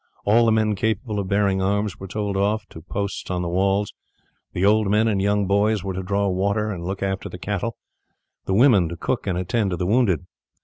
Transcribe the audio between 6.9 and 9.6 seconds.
after the cattle; the women to cook and